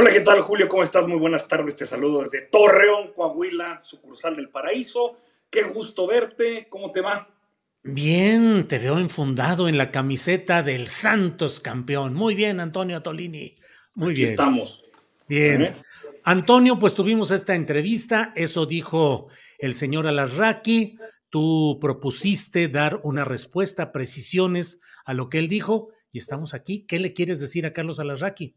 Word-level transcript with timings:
Hola, 0.00 0.12
¿qué 0.12 0.20
tal, 0.20 0.42
Julio? 0.42 0.68
¿Cómo 0.68 0.84
estás? 0.84 1.08
Muy 1.08 1.18
buenas 1.18 1.48
tardes. 1.48 1.74
Te 1.74 1.84
saludo 1.84 2.20
desde 2.22 2.42
Torreón, 2.42 3.12
Coahuila, 3.12 3.80
sucursal 3.80 4.36
del 4.36 4.48
Paraíso. 4.48 5.16
Qué 5.50 5.64
gusto 5.64 6.06
verte. 6.06 6.68
¿Cómo 6.70 6.92
te 6.92 7.00
va? 7.00 7.28
Bien, 7.82 8.68
te 8.68 8.78
veo 8.78 9.00
enfundado 9.00 9.66
en 9.66 9.76
la 9.76 9.90
camiseta 9.90 10.62
del 10.62 10.86
Santos 10.86 11.58
campeón. 11.58 12.14
Muy 12.14 12.36
bien, 12.36 12.60
Antonio 12.60 13.02
Tolini. 13.02 13.56
Muy 13.96 14.12
Aquí 14.12 14.20
bien. 14.20 14.30
estamos. 14.30 14.84
Bien. 15.28 15.62
¿Eh? 15.62 15.76
Antonio, 16.22 16.78
pues 16.78 16.94
tuvimos 16.94 17.32
esta 17.32 17.56
entrevista. 17.56 18.32
Eso 18.36 18.66
dijo 18.66 19.26
el 19.58 19.74
señor 19.74 20.06
Alasraqui. 20.06 20.96
Tú 21.28 21.78
propusiste 21.80 22.68
dar 22.68 23.00
una 23.02 23.24
respuesta, 23.24 23.90
precisiones 23.90 24.80
a 25.04 25.12
lo 25.12 25.28
que 25.28 25.40
él 25.40 25.48
dijo 25.48 25.88
y 26.12 26.18
estamos 26.18 26.54
aquí. 26.54 26.86
¿Qué 26.86 27.00
le 27.00 27.12
quieres 27.14 27.40
decir 27.40 27.66
a 27.66 27.72
Carlos 27.72 27.98
Alasraqui? 27.98 28.54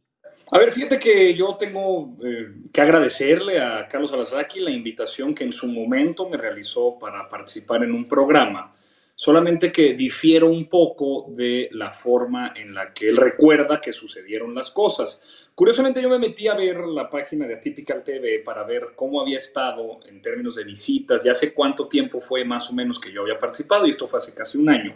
A 0.50 0.58
ver, 0.58 0.72
fíjate 0.72 1.00
que 1.00 1.34
yo 1.34 1.56
tengo 1.56 2.17
eh, 2.23 2.53
que 2.73 2.81
agradecerle 2.81 3.59
a 3.59 3.88
Carlos 3.88 4.11
Alasraqui 4.11 4.59
la 4.59 4.72
invitación 4.72 5.33
que 5.33 5.44
en 5.44 5.53
su 5.53 5.67
momento 5.67 6.28
me 6.28 6.38
realizó 6.38 6.98
para 7.00 7.30
participar 7.30 7.83
en 7.83 7.94
un 7.94 8.08
programa. 8.08 8.73
Solamente 9.16 9.72
que 9.72 9.94
difiero 9.94 10.48
un 10.48 10.67
poco 10.67 11.28
de 11.30 11.70
la 11.73 11.92
forma 11.92 12.53
en 12.56 12.73
la 12.73 12.92
que 12.92 13.08
él 13.08 13.17
recuerda 13.17 13.80
que 13.80 13.94
sucedieron 13.94 14.56
las 14.56 14.72
cosas. 14.72 15.22
Curiosamente 15.53 16.02
yo 16.02 16.09
me 16.09 16.17
metí 16.17 16.48
a 16.48 16.55
ver 16.55 16.80
la 16.88 17.08
página 17.08 17.45
de 17.45 17.53
Atypical 17.53 18.03
TV 18.03 18.39
para 18.39 18.64
ver 18.64 18.94
cómo 18.95 19.22
había 19.22 19.38
estado 19.38 20.00
en 20.08 20.23
términos 20.23 20.55
de 20.55 20.64
visitas 20.64 21.23
y 21.23 21.30
hace 21.30 21.54
cuánto 21.54 21.87
tiempo 21.87 22.20
fue 22.20 22.43
más 22.43 22.67
o 22.71 22.73
menos 22.73 22.99
que 22.99 23.11
yo 23.11 23.21
había 23.21 23.37
participado 23.37 23.86
y 23.86 23.92
esto 23.92 24.08
fue 24.08 24.17
hace 24.17 24.33
casi 24.33 24.58
un 24.58 24.70
año. 24.70 24.95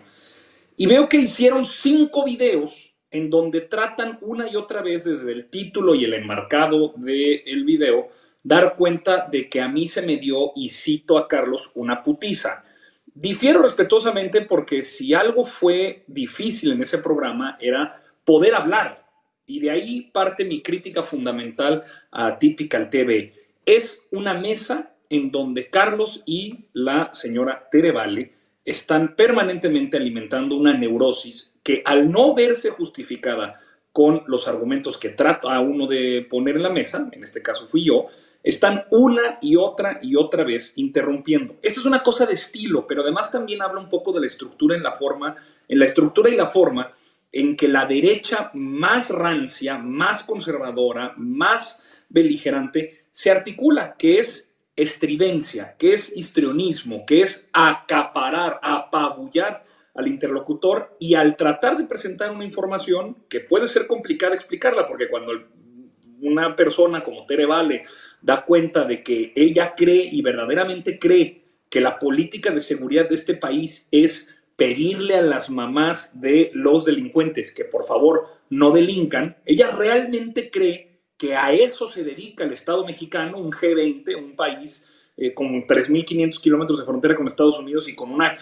Y 0.75 0.87
veo 0.87 1.07
que 1.07 1.17
hicieron 1.17 1.63
cinco 1.63 2.25
videos 2.25 2.94
en 3.15 3.29
donde 3.29 3.61
tratan 3.61 4.17
una 4.21 4.51
y 4.51 4.57
otra 4.57 4.81
vez 4.81 5.05
desde 5.05 5.31
el 5.31 5.49
título 5.49 5.95
y 5.95 6.03
el 6.03 6.13
enmarcado 6.13 6.93
del 6.97 7.63
video 7.63 8.09
dar 8.43 8.75
cuenta 8.75 9.27
de 9.31 9.49
que 9.49 9.61
a 9.61 9.69
mí 9.69 9.87
se 9.87 10.01
me 10.01 10.17
dio, 10.17 10.51
y 10.55 10.69
cito 10.69 11.17
a 11.17 11.27
Carlos, 11.27 11.71
una 11.73 12.03
putiza. 12.03 12.63
Difiero 13.13 13.61
respetuosamente 13.61 14.41
porque 14.41 14.83
si 14.83 15.13
algo 15.13 15.45
fue 15.45 16.03
difícil 16.07 16.73
en 16.73 16.81
ese 16.81 16.97
programa 16.97 17.57
era 17.59 18.03
poder 18.23 18.53
hablar. 18.53 19.03
Y 19.47 19.61
de 19.61 19.71
ahí 19.71 20.01
parte 20.13 20.43
mi 20.43 20.61
crítica 20.61 21.01
fundamental 21.01 21.83
a 22.11 22.37
Typical 22.37 22.89
TV. 22.89 23.33
Es 23.65 24.07
una 24.11 24.33
mesa 24.33 24.93
en 25.09 25.31
donde 25.31 25.69
Carlos 25.69 26.21
y 26.25 26.65
la 26.73 27.11
señora 27.13 27.67
Tere 27.71 27.91
Vale 27.91 28.33
están 28.65 29.15
permanentemente 29.15 29.97
alimentando 29.97 30.55
una 30.55 30.73
neurosis 30.77 31.54
que 31.65 31.81
al 31.83 32.11
no 32.11 32.35
verse 32.35 32.69
justificada 32.69 33.59
con 33.91 34.21
los 34.27 34.47
argumentos 34.47 34.99
que 34.99 35.09
trato 35.09 35.49
a 35.49 35.59
uno 35.59 35.87
de 35.87 36.27
poner 36.29 36.57
en 36.57 36.61
la 36.61 36.69
mesa, 36.69 37.09
en 37.11 37.23
este 37.23 37.41
caso 37.41 37.65
fui 37.65 37.83
yo, 37.83 38.05
están 38.43 38.85
una 38.91 39.39
y 39.41 39.55
otra 39.55 39.97
y 39.99 40.15
otra 40.15 40.43
vez 40.43 40.73
interrumpiendo. 40.75 41.55
Esta 41.63 41.79
es 41.79 41.87
una 41.87 42.03
cosa 42.03 42.27
de 42.27 42.35
estilo, 42.35 42.85
pero 42.85 43.01
además 43.01 43.31
también 43.31 43.63
habla 43.63 43.81
un 43.81 43.89
poco 43.89 44.13
de 44.13 44.19
la 44.19 44.27
estructura 44.27 44.75
en 44.75 44.83
la 44.83 44.91
forma, 44.91 45.35
en 45.67 45.79
la 45.79 45.85
estructura 45.85 46.29
y 46.29 46.35
la 46.35 46.45
forma 46.45 46.91
en 47.31 47.55
que 47.55 47.67
la 47.67 47.87
derecha 47.87 48.51
más 48.53 49.09
rancia, 49.09 49.79
más 49.79 50.21
conservadora, 50.21 51.15
más 51.17 51.81
beligerante 52.09 53.05
se 53.11 53.31
articula, 53.31 53.95
que 53.97 54.19
es 54.19 54.53
estridencia, 54.75 55.75
que 55.79 55.95
es 55.95 56.15
histrionismo, 56.15 57.07
que 57.07 57.23
es 57.23 57.49
acaparar, 57.51 58.59
apabullar 58.61 59.65
al 59.95 60.07
interlocutor 60.07 60.95
y 60.99 61.15
al 61.15 61.35
tratar 61.35 61.77
de 61.77 61.85
presentar 61.85 62.31
una 62.31 62.45
información 62.45 63.17
que 63.29 63.39
puede 63.39 63.67
ser 63.67 63.87
complicada 63.87 64.35
explicarla, 64.35 64.87
porque 64.87 65.07
cuando 65.07 65.31
una 66.21 66.55
persona 66.55 67.03
como 67.03 67.25
Tere 67.25 67.45
Vale 67.45 67.85
da 68.21 68.45
cuenta 68.45 68.85
de 68.85 69.03
que 69.03 69.31
ella 69.35 69.73
cree 69.75 70.09
y 70.11 70.21
verdaderamente 70.21 70.99
cree 70.99 71.43
que 71.69 71.81
la 71.81 71.97
política 71.97 72.51
de 72.51 72.59
seguridad 72.59 73.09
de 73.09 73.15
este 73.15 73.35
país 73.35 73.87
es 73.91 74.33
pedirle 74.55 75.15
a 75.15 75.21
las 75.21 75.49
mamás 75.49 76.21
de 76.21 76.51
los 76.53 76.85
delincuentes 76.85 77.53
que 77.53 77.65
por 77.65 77.85
favor 77.85 78.27
no 78.49 78.71
delincan, 78.71 79.37
ella 79.45 79.71
realmente 79.71 80.49
cree 80.49 81.01
que 81.17 81.35
a 81.35 81.51
eso 81.51 81.87
se 81.87 82.03
dedica 82.03 82.43
el 82.43 82.53
Estado 82.53 82.85
mexicano, 82.85 83.37
un 83.37 83.51
G20, 83.51 84.15
un 84.17 84.35
país 84.35 84.89
eh, 85.17 85.33
con 85.33 85.65
3.500 85.65 86.41
kilómetros 86.41 86.79
de 86.79 86.85
frontera 86.85 87.15
con 87.15 87.27
Estados 87.27 87.57
Unidos 87.57 87.87
y 87.87 87.95
con 87.95 88.11
una 88.11 88.37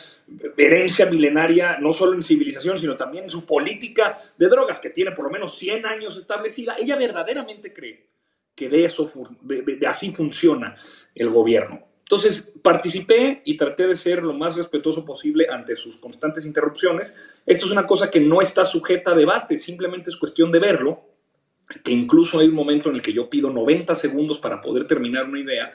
herencia 0.57 1.05
milenaria, 1.05 1.77
no 1.79 1.93
solo 1.93 2.13
en 2.13 2.21
civilización, 2.21 2.77
sino 2.77 2.95
también 2.95 3.25
en 3.25 3.29
su 3.29 3.45
política 3.45 4.17
de 4.37 4.47
drogas, 4.47 4.79
que 4.79 4.89
tiene 4.89 5.11
por 5.11 5.25
lo 5.25 5.31
menos 5.31 5.55
100 5.57 5.85
años 5.85 6.17
establecida. 6.17 6.75
Ella 6.79 6.95
verdaderamente 6.95 7.71
cree 7.71 8.07
que 8.55 8.69
de 8.69 8.85
eso, 8.85 9.11
de, 9.41 9.61
de, 9.61 9.75
de 9.75 9.87
así 9.87 10.11
funciona 10.11 10.75
el 11.13 11.29
gobierno. 11.29 11.93
Entonces 12.03 12.53
participé 12.61 13.41
y 13.45 13.55
traté 13.55 13.87
de 13.87 13.95
ser 13.95 14.23
lo 14.23 14.33
más 14.33 14.55
respetuoso 14.55 15.05
posible 15.05 15.47
ante 15.49 15.75
sus 15.75 15.97
constantes 15.97 16.45
interrupciones. 16.45 17.17
Esto 17.45 17.65
es 17.65 17.71
una 17.71 17.87
cosa 17.87 18.11
que 18.11 18.19
no 18.19 18.41
está 18.41 18.65
sujeta 18.65 19.11
a 19.11 19.15
debate, 19.15 19.57
simplemente 19.57 20.09
es 20.09 20.17
cuestión 20.17 20.51
de 20.51 20.59
verlo, 20.59 21.01
que 21.83 21.91
incluso 21.91 22.39
hay 22.39 22.47
un 22.47 22.55
momento 22.55 22.89
en 22.89 22.95
el 22.95 23.01
que 23.01 23.13
yo 23.13 23.29
pido 23.29 23.49
90 23.49 23.95
segundos 23.95 24.37
para 24.37 24.61
poder 24.61 24.85
terminar 24.85 25.27
una 25.27 25.39
idea 25.39 25.73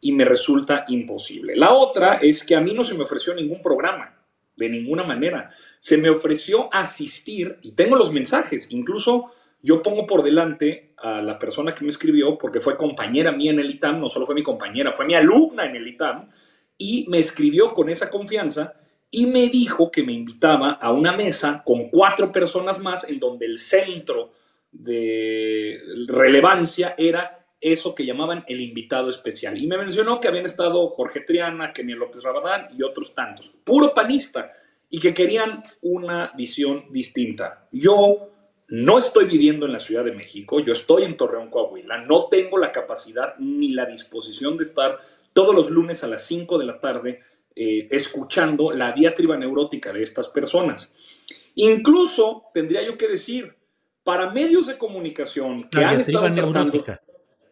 y 0.00 0.12
me 0.12 0.24
resulta 0.24 0.84
imposible. 0.88 1.56
La 1.56 1.74
otra 1.74 2.14
es 2.16 2.44
que 2.44 2.54
a 2.54 2.60
mí 2.60 2.72
no 2.72 2.84
se 2.84 2.94
me 2.94 3.04
ofreció 3.04 3.34
ningún 3.34 3.60
programa, 3.60 4.16
de 4.56 4.68
ninguna 4.68 5.04
manera. 5.04 5.50
Se 5.78 5.96
me 5.96 6.10
ofreció 6.10 6.72
asistir 6.72 7.58
y 7.62 7.72
tengo 7.72 7.96
los 7.96 8.12
mensajes, 8.12 8.70
incluso 8.70 9.32
yo 9.62 9.82
pongo 9.82 10.06
por 10.06 10.22
delante 10.22 10.92
a 10.98 11.20
la 11.20 11.38
persona 11.38 11.74
que 11.74 11.84
me 11.84 11.90
escribió, 11.90 12.38
porque 12.38 12.60
fue 12.60 12.76
compañera 12.76 13.32
mía 13.32 13.50
en 13.50 13.60
el 13.60 13.70
ITAM, 13.70 14.00
no 14.00 14.08
solo 14.08 14.26
fue 14.26 14.34
mi 14.34 14.42
compañera, 14.42 14.92
fue 14.92 15.06
mi 15.06 15.14
alumna 15.14 15.64
en 15.64 15.76
el 15.76 15.86
ITAM, 15.86 16.28
y 16.76 17.06
me 17.08 17.18
escribió 17.18 17.74
con 17.74 17.88
esa 17.88 18.08
confianza 18.08 18.74
y 19.10 19.26
me 19.26 19.48
dijo 19.48 19.90
que 19.90 20.02
me 20.02 20.12
invitaba 20.12 20.72
a 20.72 20.92
una 20.92 21.12
mesa 21.12 21.62
con 21.64 21.88
cuatro 21.88 22.30
personas 22.30 22.78
más 22.78 23.08
en 23.08 23.18
donde 23.18 23.46
el 23.46 23.58
centro 23.58 24.32
de 24.70 25.80
relevancia 26.06 26.94
era 26.96 27.37
eso 27.60 27.94
que 27.94 28.06
llamaban 28.06 28.44
el 28.46 28.60
invitado 28.60 29.10
especial. 29.10 29.58
Y 29.58 29.66
me 29.66 29.78
mencionó 29.78 30.20
que 30.20 30.28
habían 30.28 30.46
estado 30.46 30.88
Jorge 30.88 31.20
Triana, 31.20 31.72
Kenia 31.72 31.96
López 31.96 32.22
Rabadán 32.22 32.68
y 32.76 32.82
otros 32.82 33.14
tantos, 33.14 33.52
puro 33.64 33.92
panista, 33.94 34.52
y 34.90 35.00
que 35.00 35.12
querían 35.12 35.62
una 35.82 36.32
visión 36.36 36.86
distinta. 36.90 37.68
Yo 37.72 38.30
no 38.68 38.98
estoy 38.98 39.26
viviendo 39.26 39.66
en 39.66 39.72
la 39.72 39.80
Ciudad 39.80 40.04
de 40.04 40.12
México, 40.12 40.60
yo 40.60 40.72
estoy 40.72 41.04
en 41.04 41.16
Torreón, 41.16 41.50
Coahuila, 41.50 41.98
no 42.04 42.28
tengo 42.28 42.58
la 42.58 42.72
capacidad 42.72 43.34
ni 43.38 43.72
la 43.72 43.86
disposición 43.86 44.56
de 44.56 44.64
estar 44.64 44.98
todos 45.32 45.54
los 45.54 45.70
lunes 45.70 46.04
a 46.04 46.06
las 46.06 46.24
5 46.26 46.58
de 46.58 46.64
la 46.64 46.80
tarde 46.80 47.20
eh, 47.54 47.88
escuchando 47.90 48.70
la 48.70 48.92
diatriba 48.92 49.36
neurótica 49.36 49.92
de 49.92 50.02
estas 50.02 50.28
personas. 50.28 50.92
Incluso, 51.54 52.44
tendría 52.54 52.84
yo 52.84 52.96
que 52.96 53.08
decir, 53.08 53.54
para 54.04 54.30
medios 54.30 54.66
de 54.66 54.78
comunicación 54.78 55.68
que 55.68 55.80
la 55.80 55.90
han 55.90 56.00
estado 56.00 56.28
neurótica. 56.28 57.02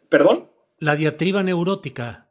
¿Perdón? 0.08 0.50
La 0.78 0.96
diatriba 0.96 1.42
neurótica. 1.42 2.30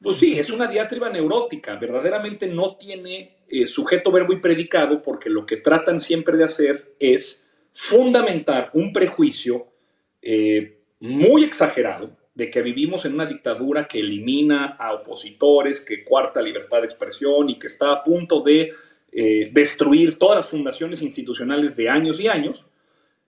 Pues 0.00 0.16
sí, 0.18 0.38
es 0.38 0.50
una 0.50 0.66
diatriba 0.66 1.10
neurótica. 1.10 1.76
Verdaderamente 1.76 2.46
no 2.46 2.76
tiene 2.76 3.38
eh, 3.48 3.66
sujeto, 3.66 4.12
verbo 4.12 4.32
y 4.32 4.40
predicado 4.40 5.02
porque 5.02 5.30
lo 5.30 5.44
que 5.44 5.56
tratan 5.56 5.98
siempre 5.98 6.36
de 6.36 6.44
hacer 6.44 6.94
es 6.98 7.48
fundamentar 7.72 8.70
un 8.74 8.92
prejuicio 8.92 9.68
eh, 10.22 10.82
muy 11.00 11.44
exagerado 11.44 12.16
de 12.34 12.50
que 12.50 12.62
vivimos 12.62 13.04
en 13.04 13.14
una 13.14 13.26
dictadura 13.26 13.88
que 13.88 13.98
elimina 13.98 14.76
a 14.78 14.92
opositores, 14.92 15.84
que 15.84 16.04
cuarta 16.04 16.40
libertad 16.40 16.78
de 16.78 16.84
expresión 16.84 17.50
y 17.50 17.58
que 17.58 17.66
está 17.66 17.92
a 17.92 18.02
punto 18.02 18.40
de 18.40 18.70
eh, 19.10 19.50
destruir 19.52 20.18
todas 20.18 20.36
las 20.36 20.48
fundaciones 20.48 21.02
institucionales 21.02 21.76
de 21.76 21.88
años 21.88 22.20
y 22.20 22.28
años. 22.28 22.66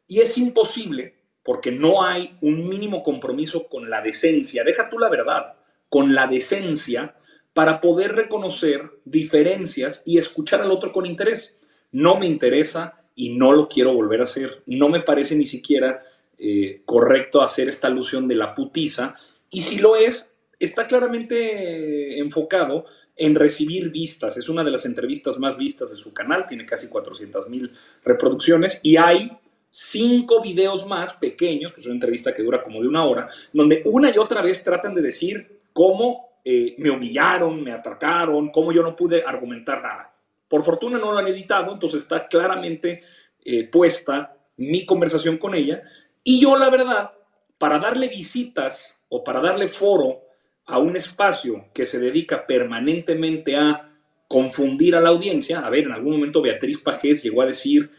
Y 0.06 0.21
es 0.21 0.38
imposible 0.38 1.15
porque 1.50 1.73
no 1.73 2.05
hay 2.05 2.37
un 2.43 2.69
mínimo 2.69 3.02
compromiso 3.02 3.67
con 3.67 3.91
la 3.91 4.00
decencia, 4.02 4.62
deja 4.62 4.88
tú 4.88 5.00
la 5.00 5.08
verdad, 5.08 5.55
con 5.88 6.14
la 6.14 6.29
decencia 6.29 7.17
para 7.52 7.81
poder 7.81 8.14
reconocer 8.14 8.88
diferencias 9.05 10.05
y 10.06 10.19
escuchar 10.19 10.62
al 10.62 10.70
otro 10.70 10.93
con 10.93 11.06
interés. 11.06 11.58
No 11.91 12.20
me 12.20 12.26
interesa 12.26 13.02
y 13.17 13.31
no 13.31 13.50
lo 13.50 13.69
quiero 13.69 13.93
volver 13.93 14.20
a 14.20 14.23
hacer. 14.23 14.62
No 14.67 14.88
me 14.88 15.00
parece 15.00 15.35
ni 15.35 15.44
siquiera 15.44 16.05
eh, 16.38 16.82
correcto 16.85 17.43
hacer 17.43 17.69
esta 17.69 17.88
alusión 17.88 18.29
de 18.29 18.37
la 18.37 18.55
putiza. 18.55 19.17
Y 19.50 19.62
si 19.62 19.81
lo 19.81 19.96
es, 19.96 20.38
está 20.61 20.87
claramente 20.87 22.20
enfocado 22.20 22.85
en 23.17 23.35
recibir 23.35 23.91
vistas. 23.91 24.37
Es 24.37 24.49
una 24.49 24.62
de 24.62 24.70
las 24.70 24.87
entrevistas 24.87 25.41
más 25.41 25.56
vistas 25.56 25.91
de 25.91 25.96
su 25.96 26.12
canal, 26.12 26.46
tiene 26.46 26.64
casi 26.64 26.88
400 26.88 27.49
mil 27.49 27.73
reproducciones 28.05 28.79
y 28.85 28.99
hay 28.99 29.32
cinco 29.70 30.43
videos 30.43 30.87
más 30.87 31.12
pequeños, 31.14 31.72
que 31.72 31.81
es 31.81 31.87
una 31.87 31.94
entrevista 31.94 32.34
que 32.34 32.43
dura 32.43 32.62
como 32.62 32.81
de 32.81 32.88
una 32.88 33.05
hora, 33.05 33.28
donde 33.52 33.82
una 33.87 34.11
y 34.11 34.19
otra 34.19 34.43
vez 34.43 34.62
tratan 34.64 34.94
de 34.94 35.02
decir 35.02 35.61
cómo 35.72 36.40
eh, 36.44 36.75
me 36.78 36.90
humillaron, 36.90 37.62
me 37.62 37.72
atacaron, 37.72 38.50
cómo 38.50 38.72
yo 38.72 38.82
no 38.82 38.96
pude 38.96 39.22
argumentar 39.25 39.82
nada. 39.82 40.12
Por 40.49 40.64
fortuna 40.64 40.99
no 40.99 41.12
lo 41.12 41.19
han 41.19 41.28
editado, 41.28 41.72
entonces 41.72 42.02
está 42.02 42.26
claramente 42.26 43.02
eh, 43.44 43.64
puesta 43.69 44.37
mi 44.56 44.84
conversación 44.84 45.38
con 45.38 45.55
ella. 45.55 45.82
Y 46.25 46.40
yo, 46.40 46.56
la 46.56 46.69
verdad, 46.69 47.12
para 47.56 47.78
darle 47.78 48.08
visitas 48.08 49.00
o 49.08 49.22
para 49.22 49.40
darle 49.40 49.69
foro 49.69 50.22
a 50.67 50.78
un 50.78 50.96
espacio 50.96 51.67
que 51.72 51.84
se 51.84 51.99
dedica 51.99 52.46
permanentemente 52.46 53.56
a 53.56 53.90
confundir 54.28 54.94
a 54.96 55.00
la 55.00 55.08
audiencia, 55.11 55.61
a 55.61 55.70
ver, 55.70 55.84
en 55.84 55.93
algún 55.93 56.12
momento 56.12 56.43
Beatriz 56.43 56.78
Pajés 56.78 57.22
llegó 57.22 57.43
a 57.43 57.46
decir 57.46 57.90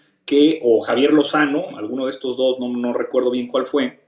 o 0.62 0.82
Javier 0.82 1.14
Lozano, 1.14 1.78
alguno 1.78 2.06
de 2.06 2.12
estos 2.12 2.38
dos, 2.38 2.60
no, 2.60 2.70
no 2.70 2.94
recuerdo 2.94 3.32
bien 3.32 3.48
cuál 3.48 3.66
fue, 3.66 4.02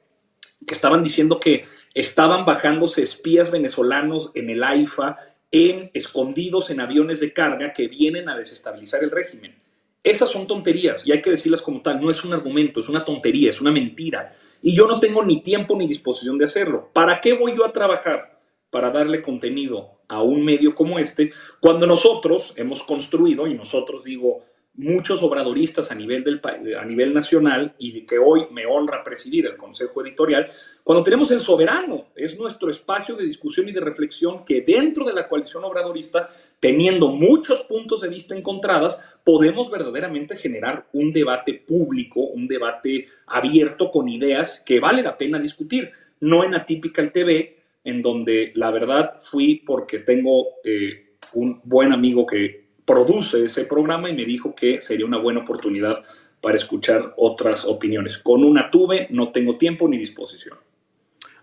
que 0.65 0.73
estaban 0.73 1.03
diciendo 1.03 1.39
que 1.39 1.65
estaban 1.93 2.45
bajándose 2.45 3.03
espías 3.03 3.51
venezolanos 3.51 4.31
en 4.33 4.49
el 4.49 4.63
AIFA, 4.63 5.17
en, 5.51 5.91
escondidos 5.93 6.71
en 6.71 6.79
aviones 6.79 7.19
de 7.19 7.31
carga 7.31 7.73
que 7.73 7.87
vienen 7.87 8.27
a 8.29 8.35
desestabilizar 8.35 9.03
el 9.03 9.11
régimen. 9.11 9.55
Esas 10.03 10.29
son 10.29 10.47
tonterías 10.47 11.05
y 11.07 11.11
hay 11.11 11.21
que 11.21 11.29
decirlas 11.29 11.61
como 11.61 11.81
tal. 11.81 12.01
No 12.01 12.09
es 12.09 12.23
un 12.23 12.33
argumento, 12.33 12.79
es 12.79 12.89
una 12.89 13.05
tontería, 13.05 13.49
es 13.49 13.61
una 13.61 13.71
mentira. 13.71 14.35
Y 14.61 14.75
yo 14.75 14.87
no 14.87 14.99
tengo 14.99 15.23
ni 15.23 15.41
tiempo 15.41 15.77
ni 15.77 15.87
disposición 15.87 16.37
de 16.37 16.45
hacerlo. 16.45 16.89
¿Para 16.91 17.21
qué 17.21 17.33
voy 17.33 17.55
yo 17.55 17.65
a 17.65 17.71
trabajar? 17.71 18.41
Para 18.69 18.89
darle 18.89 19.21
contenido 19.21 19.99
a 20.07 20.21
un 20.23 20.43
medio 20.43 20.73
como 20.73 20.99
este, 20.99 21.31
cuando 21.59 21.85
nosotros 21.85 22.53
hemos 22.55 22.83
construido, 22.83 23.47
y 23.47 23.53
nosotros 23.53 24.03
digo, 24.03 24.43
muchos 24.75 25.21
obradoristas 25.21 25.91
a 25.91 25.95
nivel, 25.95 26.23
del, 26.23 26.41
a 26.75 26.83
nivel 26.83 27.13
nacional 27.13 27.75
y 27.77 28.01
que 28.01 28.17
hoy 28.17 28.47
me 28.51 28.65
honra 28.65 29.03
presidir 29.03 29.45
el 29.45 29.55
Consejo 29.55 30.01
Editorial, 30.01 30.47
cuando 30.83 31.03
tenemos 31.03 31.29
el 31.31 31.41
soberano, 31.41 32.07
es 32.15 32.37
nuestro 32.39 32.71
espacio 32.71 33.15
de 33.15 33.25
discusión 33.25 33.69
y 33.69 33.71
de 33.71 33.81
reflexión 33.81 34.43
que 34.43 34.61
dentro 34.61 35.05
de 35.05 35.13
la 35.13 35.27
coalición 35.27 35.63
obradorista, 35.63 36.29
teniendo 36.59 37.09
muchos 37.09 37.61
puntos 37.61 38.01
de 38.01 38.09
vista 38.09 38.35
encontradas, 38.35 38.99
podemos 39.23 39.69
verdaderamente 39.69 40.37
generar 40.37 40.87
un 40.93 41.13
debate 41.13 41.53
público, 41.53 42.21
un 42.21 42.47
debate 42.47 43.07
abierto 43.27 43.91
con 43.91 44.09
ideas 44.09 44.63
que 44.65 44.79
vale 44.79 45.03
la 45.03 45.17
pena 45.17 45.37
discutir, 45.37 45.91
no 46.19 46.43
en 46.43 46.55
Atypical 46.55 47.11
TV, 47.11 47.59
en 47.83 48.01
donde 48.01 48.51
la 48.55 48.71
verdad 48.71 49.19
fui 49.21 49.61
porque 49.65 49.99
tengo 49.99 50.47
eh, 50.63 51.17
un 51.33 51.61
buen 51.63 51.91
amigo 51.91 52.25
que 52.25 52.62
produce 52.85 53.45
ese 53.45 53.65
programa 53.65 54.09
y 54.09 54.15
me 54.15 54.25
dijo 54.25 54.55
que 54.55 54.81
sería 54.81 55.05
una 55.05 55.17
buena 55.17 55.41
oportunidad 55.41 56.03
para 56.41 56.55
escuchar 56.57 57.13
otras 57.17 57.65
opiniones. 57.65 58.17
Con 58.17 58.43
una 58.43 58.69
tuve, 58.69 59.07
no 59.11 59.31
tengo 59.31 59.57
tiempo 59.57 59.87
ni 59.87 59.97
disposición. 59.97 60.57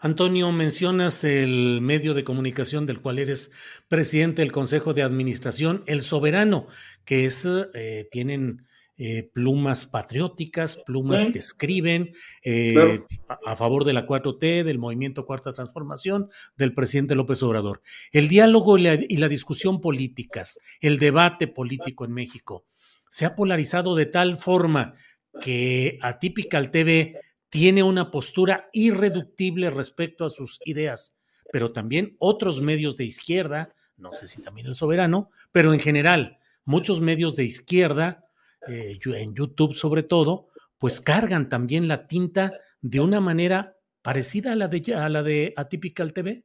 Antonio, 0.02 0.50
mencionas 0.50 1.24
el 1.24 1.80
medio 1.82 2.14
de 2.14 2.24
comunicación 2.24 2.86
del 2.86 3.00
cual 3.00 3.18
eres 3.18 3.52
presidente 3.88 4.40
del 4.40 4.52
Consejo 4.52 4.94
de 4.94 5.02
Administración, 5.02 5.82
El 5.86 6.00
Soberano, 6.00 6.66
que 7.04 7.26
es, 7.26 7.46
eh, 7.74 8.08
tienen 8.10 8.64
eh, 9.02 9.30
plumas 9.32 9.86
patrióticas, 9.86 10.76
plumas 10.76 11.28
que 11.28 11.38
escriben 11.38 12.12
eh, 12.44 13.00
a, 13.46 13.56
favor 13.56 13.86
de 13.86 13.94
la 13.94 14.06
4T, 14.06 14.62
del 14.62 14.78
movimiento 14.78 15.24
Cuarta 15.24 15.52
Transformación, 15.52 16.28
del 16.58 16.74
presidente 16.74 17.14
López 17.14 17.42
Obrador. 17.42 17.80
El 18.12 18.28
diálogo 18.28 18.76
y 18.76 18.82
la, 18.82 18.98
y 19.08 19.16
la 19.16 19.28
discusión 19.28 19.80
políticas, 19.80 20.60
el 20.82 20.98
debate 20.98 21.48
político 21.48 22.04
en 22.04 22.12
México, 22.12 22.66
se 23.08 23.24
ha 23.24 23.34
polarizado 23.36 23.96
de 23.96 24.04
tal 24.04 24.36
forma 24.36 24.92
que 25.40 25.98
Atypical 26.02 26.70
TV 26.70 27.18
tiene 27.48 27.82
una 27.82 28.10
postura 28.10 28.68
irreductible 28.74 29.70
respecto 29.70 30.26
a 30.26 30.30
sus 30.30 30.58
ideas, 30.66 31.16
pero 31.50 31.72
también 31.72 32.16
otros 32.18 32.60
medios 32.60 32.98
de 32.98 33.04
izquierda, 33.06 33.74
no 33.96 34.12
sé 34.12 34.28
si 34.28 34.42
también 34.42 34.66
el 34.66 34.74
soberano, 34.74 35.30
pero 35.52 35.72
en 35.72 35.80
general, 35.80 36.38
muchos 36.66 37.00
medios 37.00 37.34
de 37.34 37.44
izquierda 37.44 38.26
eh, 38.68 38.98
en 39.04 39.34
YouTube 39.34 39.74
sobre 39.74 40.02
todo, 40.02 40.48
pues 40.78 41.00
cargan 41.00 41.48
también 41.48 41.88
la 41.88 42.06
tinta 42.06 42.52
de 42.80 43.00
una 43.00 43.20
manera 43.20 43.76
parecida 44.02 44.52
a 44.52 44.56
la 44.56 44.68
de, 44.68 44.94
a 44.94 45.08
la 45.08 45.22
de 45.22 45.52
Atypical 45.56 46.12
TV? 46.12 46.42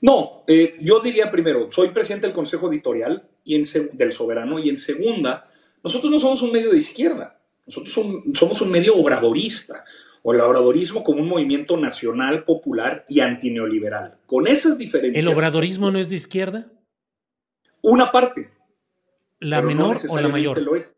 No, 0.00 0.44
eh, 0.46 0.76
yo 0.80 1.00
diría 1.00 1.30
primero, 1.30 1.70
soy 1.70 1.90
presidente 1.90 2.26
del 2.26 2.34
Consejo 2.34 2.70
Editorial 2.70 3.28
y 3.44 3.54
en, 3.54 3.64
del 3.92 4.12
Soberano 4.12 4.58
y 4.58 4.68
en 4.68 4.76
segunda, 4.76 5.50
nosotros 5.82 6.10
no 6.10 6.18
somos 6.18 6.42
un 6.42 6.52
medio 6.52 6.70
de 6.70 6.78
izquierda, 6.78 7.40
nosotros 7.66 7.92
somos 8.34 8.60
un 8.60 8.70
medio 8.70 8.96
obradorista 8.96 9.84
o 10.22 10.32
el 10.32 10.40
obradorismo 10.40 11.04
como 11.04 11.22
un 11.22 11.28
movimiento 11.28 11.76
nacional, 11.76 12.44
popular 12.44 13.04
y 13.08 13.20
antineoliberal. 13.20 14.18
Con 14.26 14.46
esas 14.46 14.78
diferencias. 14.78 15.24
¿El 15.24 15.30
obradorismo 15.30 15.90
no 15.90 15.98
es 15.98 16.10
de 16.10 16.16
izquierda? 16.16 16.70
Una 17.82 18.10
parte. 18.10 18.50
¿La 19.40 19.62
menor 19.62 19.96
o 20.08 20.20
la 20.20 20.28
mayor? 20.28 20.60
Lo 20.62 20.76
es. 20.76 20.97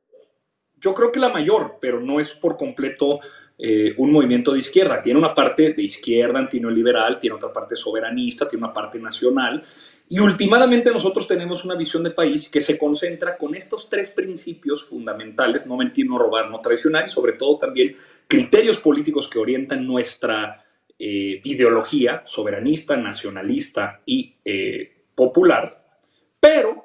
Yo 0.80 0.94
creo 0.94 1.12
que 1.12 1.20
la 1.20 1.28
mayor, 1.28 1.76
pero 1.80 2.00
no 2.00 2.18
es 2.20 2.32
por 2.32 2.56
completo 2.56 3.20
eh, 3.58 3.92
un 3.98 4.10
movimiento 4.10 4.52
de 4.52 4.60
izquierda. 4.60 5.02
Tiene 5.02 5.18
una 5.18 5.34
parte 5.34 5.74
de 5.74 5.82
izquierda 5.82 6.38
antineoliberal, 6.38 7.18
tiene 7.18 7.36
otra 7.36 7.52
parte 7.52 7.76
soberanista, 7.76 8.48
tiene 8.48 8.64
una 8.64 8.72
parte 8.72 8.98
nacional. 8.98 9.62
Y 10.08 10.18
últimamente 10.18 10.90
nosotros 10.90 11.28
tenemos 11.28 11.64
una 11.64 11.76
visión 11.76 12.02
de 12.02 12.10
país 12.10 12.48
que 12.48 12.62
se 12.62 12.78
concentra 12.78 13.36
con 13.36 13.54
estos 13.54 13.88
tres 13.88 14.10
principios 14.10 14.88
fundamentales, 14.88 15.66
no 15.66 15.76
mentir, 15.76 16.08
no 16.08 16.18
robar, 16.18 16.50
no 16.50 16.60
traicionar, 16.60 17.04
y 17.04 17.08
sobre 17.10 17.34
todo 17.34 17.58
también 17.58 17.94
criterios 18.26 18.78
políticos 18.78 19.28
que 19.28 19.38
orientan 19.38 19.86
nuestra 19.86 20.64
eh, 20.98 21.40
ideología 21.44 22.22
soberanista, 22.24 22.96
nacionalista 22.96 24.00
y 24.06 24.36
eh, 24.44 25.04
popular. 25.14 25.84
Pero 26.40 26.79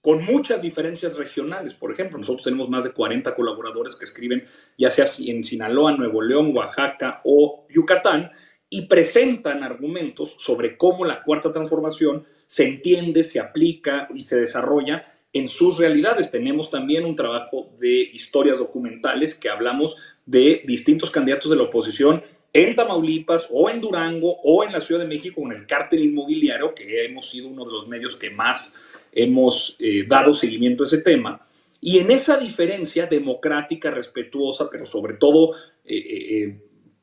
con 0.00 0.24
muchas 0.24 0.62
diferencias 0.62 1.16
regionales. 1.16 1.74
Por 1.74 1.92
ejemplo, 1.92 2.18
nosotros 2.18 2.44
tenemos 2.44 2.68
más 2.68 2.84
de 2.84 2.92
40 2.92 3.34
colaboradores 3.34 3.96
que 3.96 4.04
escriben 4.04 4.44
ya 4.76 4.90
sea 4.90 5.06
en 5.26 5.44
Sinaloa, 5.44 5.96
Nuevo 5.96 6.22
León, 6.22 6.56
Oaxaca 6.56 7.20
o 7.24 7.66
Yucatán 7.68 8.30
y 8.70 8.82
presentan 8.82 9.62
argumentos 9.62 10.36
sobre 10.38 10.76
cómo 10.76 11.04
la 11.04 11.22
cuarta 11.22 11.50
transformación 11.50 12.24
se 12.46 12.66
entiende, 12.66 13.24
se 13.24 13.40
aplica 13.40 14.08
y 14.14 14.22
se 14.22 14.38
desarrolla 14.38 15.14
en 15.32 15.48
sus 15.48 15.78
realidades. 15.78 16.30
Tenemos 16.30 16.70
también 16.70 17.04
un 17.04 17.16
trabajo 17.16 17.70
de 17.78 18.00
historias 18.00 18.58
documentales 18.58 19.34
que 19.34 19.48
hablamos 19.48 19.96
de 20.26 20.62
distintos 20.66 21.10
candidatos 21.10 21.50
de 21.50 21.56
la 21.56 21.64
oposición 21.64 22.22
en 22.52 22.74
Tamaulipas 22.74 23.48
o 23.50 23.68
en 23.68 23.80
Durango 23.80 24.38
o 24.42 24.64
en 24.64 24.72
la 24.72 24.80
Ciudad 24.80 25.00
de 25.00 25.06
México 25.06 25.42
con 25.42 25.52
el 25.52 25.66
cártel 25.66 26.04
inmobiliario, 26.04 26.74
que 26.74 27.04
hemos 27.04 27.30
sido 27.30 27.48
uno 27.48 27.64
de 27.64 27.72
los 27.72 27.86
medios 27.86 28.16
que 28.16 28.30
más 28.30 28.74
hemos 29.12 29.76
eh, 29.78 30.04
dado 30.06 30.34
seguimiento 30.34 30.82
a 30.82 30.86
ese 30.86 31.02
tema. 31.02 31.46
Y 31.80 31.98
en 31.98 32.10
esa 32.10 32.36
diferencia 32.36 33.06
democrática, 33.06 33.90
respetuosa, 33.90 34.68
pero 34.70 34.84
sobre 34.84 35.14
todo 35.14 35.54
eh, 35.84 35.96
eh, 35.96 36.60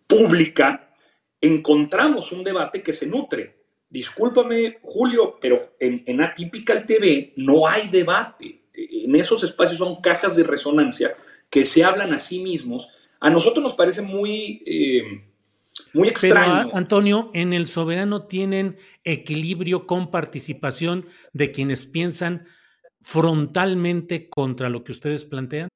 pública, 0.07 0.93
encontramos 1.39 2.31
un 2.31 2.43
debate 2.43 2.81
que 2.81 2.93
se 2.93 3.07
nutre. 3.07 3.55
Discúlpame, 3.89 4.79
Julio, 4.81 5.37
pero 5.39 5.75
en, 5.79 6.03
en 6.05 6.21
Atypical 6.21 6.85
TV 6.85 7.33
no 7.37 7.67
hay 7.67 7.87
debate. 7.87 8.63
En 8.73 9.15
esos 9.15 9.43
espacios 9.43 9.77
son 9.77 10.01
cajas 10.01 10.35
de 10.35 10.43
resonancia 10.43 11.13
que 11.49 11.65
se 11.65 11.83
hablan 11.83 12.11
a 12.11 12.19
sí 12.19 12.39
mismos, 12.39 12.89
a 13.21 13.29
nosotros 13.29 13.63
nos 13.63 13.73
parece 13.73 14.01
muy, 14.01 14.61
muy 15.93 16.09
extraño. 16.09 16.67
Pero, 16.67 16.77
Antonio, 16.77 17.31
en 17.33 17.53
el 17.53 17.67
soberano 17.67 18.23
tienen 18.23 18.77
equilibrio 19.03 19.85
con 19.85 20.11
participación 20.11 21.05
de 21.33 21.51
quienes 21.51 21.85
piensan 21.85 22.45
frontalmente 23.01 24.29
contra 24.29 24.69
lo 24.69 24.83
que 24.83 24.91
ustedes 24.91 25.25
plantean. 25.25 25.69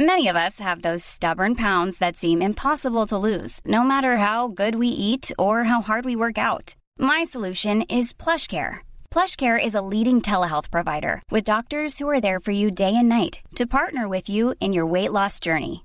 Many 0.00 0.28
of 0.28 0.36
us 0.36 0.60
have 0.60 0.82
those 0.82 1.02
stubborn 1.02 1.56
pounds 1.56 1.98
that 1.98 2.16
seem 2.16 2.40
impossible 2.40 3.06
to 3.08 3.18
lose, 3.18 3.60
no 3.64 3.82
matter 3.82 4.16
how 4.16 4.46
good 4.46 4.76
we 4.76 4.86
eat 4.86 5.32
or 5.38 5.64
how 5.64 5.80
hard 5.80 6.04
we 6.04 6.14
work 6.14 6.38
out. 6.38 6.76
My 7.00 7.24
solution 7.24 7.82
is 7.82 8.12
PlushCare. 8.12 8.78
PlushCare 9.10 9.58
is 9.58 9.74
a 9.74 9.80
leading 9.80 10.22
telehealth 10.22 10.70
provider 10.70 11.20
with 11.32 11.42
doctors 11.42 11.98
who 11.98 12.08
are 12.08 12.20
there 12.20 12.38
for 12.38 12.52
you 12.52 12.70
day 12.70 12.94
and 12.94 13.08
night 13.08 13.40
to 13.56 13.66
partner 13.66 14.06
with 14.06 14.28
you 14.28 14.54
in 14.60 14.72
your 14.72 14.86
weight 14.86 15.10
loss 15.10 15.40
journey. 15.40 15.84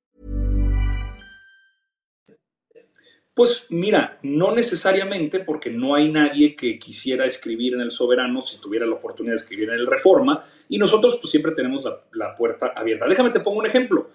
Pues 3.33 3.65
mira, 3.69 4.19
no 4.23 4.53
necesariamente 4.53 5.39
porque 5.39 5.69
no 5.69 5.95
hay 5.95 6.11
nadie 6.11 6.55
que 6.55 6.77
quisiera 6.77 7.25
escribir 7.25 7.73
en 7.73 7.81
el 7.81 7.91
Soberano 7.91 8.41
si 8.41 8.59
tuviera 8.59 8.85
la 8.85 8.95
oportunidad 8.95 9.33
de 9.33 9.41
escribir 9.41 9.69
en 9.69 9.75
el 9.75 9.87
Reforma 9.87 10.45
y 10.67 10.77
nosotros 10.77 11.17
pues, 11.21 11.31
siempre 11.31 11.53
tenemos 11.53 11.85
la, 11.85 12.01
la 12.11 12.35
puerta 12.35 12.73
abierta. 12.75 13.07
Déjame 13.07 13.29
te 13.29 13.39
pongo 13.39 13.59
un 13.59 13.65
ejemplo. 13.65 14.09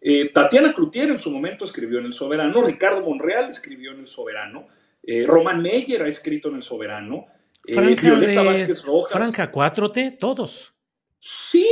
Eh, 0.00 0.30
Tatiana 0.32 0.72
Cloutier 0.72 1.10
en 1.10 1.18
su 1.18 1.30
momento 1.30 1.64
escribió 1.64 1.98
en 1.98 2.06
El 2.06 2.12
Soberano, 2.12 2.62
Ricardo 2.62 3.02
Monreal 3.02 3.50
escribió 3.50 3.92
en 3.92 4.00
El 4.00 4.06
Soberano, 4.06 4.68
eh, 5.02 5.24
Román 5.26 5.60
Meyer 5.60 6.02
ha 6.02 6.08
escrito 6.08 6.48
en 6.48 6.56
El 6.56 6.62
Soberano, 6.62 7.26
eh, 7.66 7.74
Franja 7.74 8.02
Violeta 8.02 8.40
de, 8.42 8.46
Vázquez 8.46 8.84
Rojas. 8.84 9.12
Franja 9.12 9.50
4T, 9.50 10.18
todos. 10.18 10.74
Sí, 11.18 11.66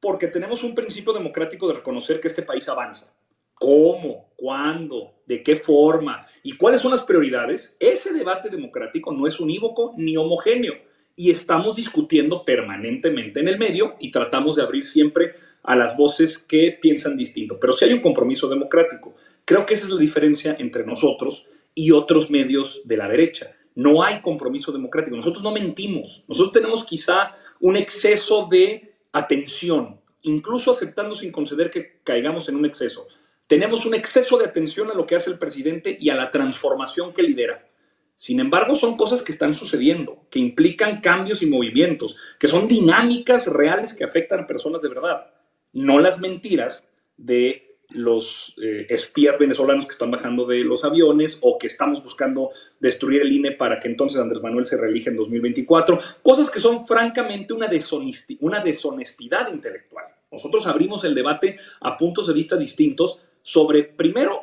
porque 0.00 0.28
tenemos 0.28 0.62
un 0.62 0.74
principio 0.74 1.12
democrático 1.12 1.68
de 1.68 1.74
reconocer 1.74 2.20
que 2.20 2.28
este 2.28 2.42
país 2.42 2.68
avanza. 2.68 3.12
¿Cómo? 3.58 4.32
¿Cuándo? 4.36 5.14
¿De 5.26 5.42
qué 5.42 5.56
forma? 5.56 6.26
¿Y 6.42 6.52
cuáles 6.52 6.82
son 6.82 6.92
las 6.92 7.02
prioridades? 7.02 7.76
Ese 7.80 8.12
debate 8.12 8.50
democrático 8.50 9.12
no 9.12 9.26
es 9.26 9.40
unívoco 9.40 9.94
ni 9.96 10.16
homogéneo 10.16 10.74
y 11.16 11.30
estamos 11.30 11.74
discutiendo 11.74 12.44
permanentemente 12.44 13.40
en 13.40 13.48
el 13.48 13.58
medio 13.58 13.96
y 13.98 14.10
tratamos 14.10 14.56
de 14.56 14.62
abrir 14.62 14.84
siempre 14.84 15.34
a 15.62 15.74
las 15.74 15.96
voces 15.96 16.38
que 16.38 16.78
piensan 16.80 17.16
distinto. 17.16 17.58
Pero 17.58 17.72
si 17.72 17.86
hay 17.86 17.92
un 17.92 18.00
compromiso 18.00 18.48
democrático. 18.48 19.16
Creo 19.44 19.64
que 19.64 19.74
esa 19.74 19.86
es 19.86 19.92
la 19.92 20.00
diferencia 20.00 20.56
entre 20.58 20.84
nosotros 20.84 21.46
y 21.74 21.90
otros 21.90 22.30
medios 22.30 22.82
de 22.84 22.96
la 22.96 23.08
derecha. 23.08 23.56
No 23.74 24.02
hay 24.02 24.20
compromiso 24.20 24.70
democrático. 24.70 25.16
Nosotros 25.16 25.42
no 25.42 25.52
mentimos. 25.52 26.24
Nosotros 26.28 26.52
tenemos 26.52 26.84
quizá 26.84 27.32
un 27.60 27.76
exceso 27.76 28.48
de 28.50 28.94
atención, 29.12 30.00
incluso 30.22 30.70
aceptando 30.70 31.14
sin 31.14 31.32
conceder 31.32 31.70
que 31.70 32.00
caigamos 32.04 32.48
en 32.48 32.56
un 32.56 32.66
exceso. 32.66 33.06
Tenemos 33.46 33.86
un 33.86 33.94
exceso 33.94 34.38
de 34.38 34.46
atención 34.46 34.90
a 34.90 34.94
lo 34.94 35.06
que 35.06 35.14
hace 35.14 35.30
el 35.30 35.38
presidente 35.38 35.96
y 35.98 36.10
a 36.10 36.14
la 36.14 36.30
transformación 36.30 37.12
que 37.12 37.22
lidera. 37.22 37.68
Sin 38.16 38.40
embargo, 38.40 38.74
son 38.74 38.96
cosas 38.96 39.22
que 39.22 39.30
están 39.30 39.54
sucediendo, 39.54 40.26
que 40.30 40.38
implican 40.38 41.00
cambios 41.00 41.42
y 41.42 41.46
movimientos, 41.46 42.16
que 42.38 42.48
son 42.48 42.66
dinámicas 42.66 43.46
reales 43.46 43.94
que 43.94 44.04
afectan 44.04 44.40
a 44.40 44.46
personas 44.46 44.82
de 44.82 44.88
verdad, 44.88 45.26
no 45.74 45.98
las 45.98 46.18
mentiras 46.18 46.88
de 47.18 47.66
los 47.90 48.54
eh, 48.60 48.86
espías 48.88 49.38
venezolanos 49.38 49.86
que 49.86 49.92
están 49.92 50.10
bajando 50.10 50.44
de 50.46 50.64
los 50.64 50.84
aviones 50.84 51.38
o 51.40 51.58
que 51.58 51.66
estamos 51.66 52.02
buscando 52.02 52.50
destruir 52.80 53.22
el 53.22 53.32
INE 53.32 53.52
para 53.52 53.78
que 53.78 53.88
entonces 53.88 54.20
Andrés 54.20 54.42
Manuel 54.42 54.64
se 54.64 54.78
reelija 54.78 55.10
en 55.10 55.16
2024, 55.16 55.98
cosas 56.22 56.50
que 56.50 56.58
son 56.58 56.86
francamente 56.86 57.52
una, 57.52 57.68
deshonesti 57.68 58.38
una 58.40 58.60
deshonestidad 58.60 59.52
intelectual. 59.52 60.06
Nosotros 60.32 60.66
abrimos 60.66 61.04
el 61.04 61.14
debate 61.14 61.58
a 61.80 61.96
puntos 61.96 62.26
de 62.26 62.34
vista 62.34 62.56
distintos 62.56 63.22
sobre, 63.46 63.84
primero, 63.84 64.42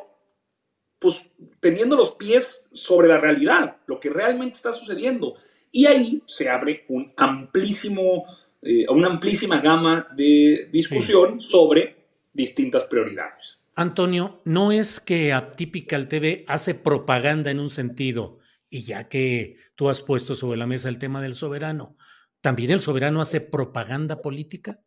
pues 0.98 1.30
teniendo 1.60 1.98
los 1.98 2.12
pies 2.12 2.70
sobre 2.72 3.10
la 3.10 3.18
realidad, 3.18 3.76
lo 3.86 4.00
que 4.00 4.10
realmente 4.10 4.56
está 4.56 4.72
sucediendo. 4.72 5.36
Y 5.74 5.88
ahí 5.88 6.24
se 6.26 6.50
abre 6.50 6.86
un 6.88 7.12
amplísimo, 7.18 8.24
eh, 8.62 8.86
una 8.88 9.10
amplísima 9.10 9.60
gama 9.60 10.08
de 10.16 10.70
discusión 10.72 11.42
sí. 11.42 11.50
sobre 11.50 11.98
distintas 12.32 12.86
prioridades. 12.86 13.60
Antonio, 13.76 14.40
no 14.46 14.72
es 14.72 15.02
que 15.02 15.34
Atypical 15.34 16.08
TV 16.08 16.46
hace 16.48 16.74
propaganda 16.74 17.52
en 17.52 17.60
un 17.60 17.70
sentido, 17.70 18.40
y 18.70 18.86
ya 18.86 19.10
que 19.10 19.58
tú 19.76 19.90
has 19.90 20.02
puesto 20.02 20.34
sobre 20.34 20.58
la 20.58 20.66
mesa 20.66 20.88
el 20.88 20.98
tema 20.98 21.22
del 21.22 21.34
soberano, 21.34 21.98
¿también 22.40 22.72
el 22.72 22.80
soberano 22.80 23.20
hace 23.20 23.42
propaganda 23.42 24.22
política? 24.22 24.80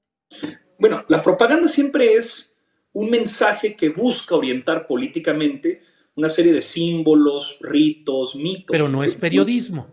Bueno, 0.79 1.05
la 1.09 1.21
propaganda 1.21 1.69
siempre 1.69 2.15
es 2.15 2.56
un 2.97 3.11
mensaje 3.11 3.77
que 3.77 3.91
busca 3.91 4.35
orientar 4.35 4.87
políticamente 4.87 5.83
una 6.15 6.31
serie 6.31 6.51
de 6.55 6.63
símbolos, 6.63 7.59
ritos, 7.61 8.35
mitos. 8.37 8.69
Pero 8.71 8.89
no 8.89 9.05
es 9.05 9.15
periodismo. 9.15 9.87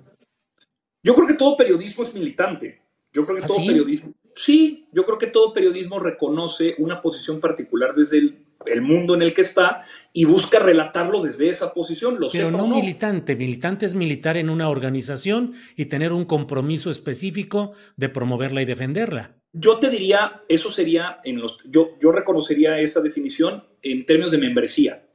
Yo 1.03 1.13
creo 1.13 1.27
que 1.27 1.33
todo 1.33 1.57
periodismo 1.57 2.05
es 2.05 2.13
militante. 2.13 2.81
Yo 3.11 3.25
creo 3.25 3.41
que 3.41 3.45
todo 3.45 3.57
¿Ah, 3.57 3.61
sí? 3.61 3.67
periodismo. 3.67 4.13
Sí, 4.37 4.87
yo 4.93 5.03
creo 5.03 5.17
que 5.17 5.27
todo 5.27 5.51
periodismo 5.51 5.99
reconoce 5.99 6.75
una 6.77 7.01
posición 7.01 7.41
particular 7.41 7.93
desde 7.93 8.19
el, 8.19 8.45
el, 8.65 8.81
mundo 8.81 9.15
en 9.15 9.21
el 9.21 9.33
que 9.33 9.41
está 9.41 9.83
y 10.13 10.23
busca 10.23 10.59
relatarlo 10.59 11.21
desde 11.21 11.49
esa 11.49 11.73
posición. 11.73 12.21
Lo 12.21 12.29
Pero 12.31 12.51
no, 12.51 12.59
no 12.59 12.67
militante. 12.67 13.35
Militante 13.35 13.85
es 13.85 13.95
militar 13.95 14.37
en 14.37 14.49
una 14.49 14.69
organización 14.69 15.51
y 15.75 15.87
tener 15.87 16.13
un 16.13 16.23
compromiso 16.23 16.89
específico 16.89 17.73
de 17.97 18.07
promoverla 18.07 18.61
y 18.61 18.65
defenderla. 18.65 19.42
Yo 19.55 19.77
te 19.77 19.91
diría, 19.91 20.43
eso 20.49 20.71
sería, 20.71 21.19
en 21.23 21.39
los, 21.39 21.59
yo, 21.69 21.91
yo 22.01 22.11
reconocería 22.11 22.79
esa 22.79 23.01
definición 23.01 23.63
en 23.83 24.05
términos 24.05 24.31
de 24.31 24.39
membresía. 24.39 25.07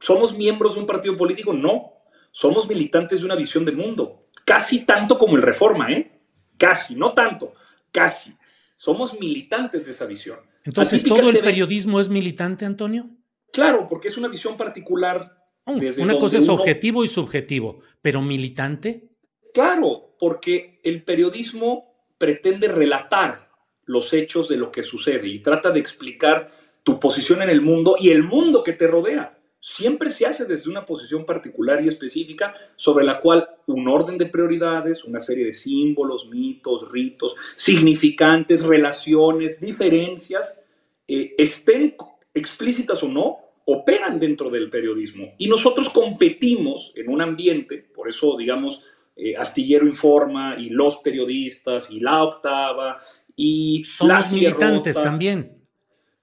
¿Somos 0.00 0.36
miembros 0.36 0.74
de 0.74 0.80
un 0.80 0.86
partido 0.86 1.16
político? 1.16 1.54
No. 1.54 1.94
Somos 2.30 2.68
militantes 2.68 3.20
de 3.20 3.24
una 3.24 3.34
visión 3.34 3.64
de 3.64 3.72
mundo. 3.72 4.28
Casi 4.44 4.84
tanto 4.84 5.18
como 5.18 5.36
el 5.36 5.42
Reforma, 5.42 5.90
¿eh? 5.90 6.20
Casi, 6.58 6.94
no 6.94 7.14
tanto, 7.14 7.54
casi. 7.90 8.36
Somos 8.76 9.18
militantes 9.18 9.86
de 9.86 9.92
esa 9.92 10.04
visión. 10.04 10.38
Entonces, 10.64 11.02
¿todo 11.02 11.30
el 11.30 11.40
periodismo 11.40 12.00
es 12.00 12.08
militante, 12.10 12.66
Antonio? 12.66 13.08
Claro, 13.52 13.86
porque 13.88 14.08
es 14.08 14.18
una 14.18 14.28
visión 14.28 14.56
particular. 14.56 15.36
Desde 15.64 16.02
una 16.02 16.18
cosa 16.18 16.38
es 16.38 16.44
uno... 16.44 16.54
objetivo 16.54 17.04
y 17.04 17.08
subjetivo, 17.08 17.80
pero 18.02 18.20
militante. 18.20 19.08
Claro, 19.54 20.14
porque 20.18 20.80
el 20.84 21.02
periodismo 21.04 21.87
pretende 22.18 22.68
relatar 22.68 23.48
los 23.84 24.12
hechos 24.12 24.48
de 24.48 24.56
lo 24.56 24.70
que 24.70 24.82
sucede 24.82 25.28
y 25.28 25.38
trata 25.38 25.70
de 25.70 25.80
explicar 25.80 26.52
tu 26.82 27.00
posición 27.00 27.42
en 27.42 27.50
el 27.50 27.62
mundo 27.62 27.96
y 27.98 28.10
el 28.10 28.22
mundo 28.22 28.62
que 28.62 28.74
te 28.74 28.86
rodea. 28.86 29.38
Siempre 29.60 30.10
se 30.10 30.24
hace 30.24 30.44
desde 30.44 30.70
una 30.70 30.86
posición 30.86 31.24
particular 31.24 31.82
y 31.82 31.88
específica 31.88 32.54
sobre 32.76 33.04
la 33.04 33.20
cual 33.20 33.48
un 33.66 33.88
orden 33.88 34.16
de 34.16 34.26
prioridades, 34.26 35.04
una 35.04 35.20
serie 35.20 35.46
de 35.46 35.54
símbolos, 35.54 36.28
mitos, 36.28 36.90
ritos, 36.90 37.34
significantes, 37.56 38.64
relaciones, 38.64 39.60
diferencias, 39.60 40.60
eh, 41.08 41.34
estén 41.38 41.96
explícitas 42.34 43.02
o 43.02 43.08
no, 43.08 43.38
operan 43.64 44.20
dentro 44.20 44.48
del 44.48 44.70
periodismo. 44.70 45.34
Y 45.38 45.48
nosotros 45.48 45.88
competimos 45.90 46.92
en 46.94 47.08
un 47.08 47.20
ambiente, 47.20 47.78
por 47.94 48.08
eso 48.08 48.36
digamos, 48.36 48.84
eh, 49.20 49.34
Astillero 49.36 49.84
Informa 49.84 50.54
y 50.56 50.70
los 50.70 50.98
periodistas 50.98 51.90
y 51.90 51.98
la 51.98 52.22
octava 52.22 53.00
y 53.34 53.82
Somos 53.84 54.30
la 54.30 54.36
militantes 54.36 54.94
también. 54.94 55.64